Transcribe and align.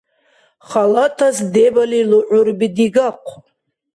Халатас 0.69 1.37
дебали 1.53 1.99
лугӀурби 2.09 2.67
дигахъу. 2.75 3.37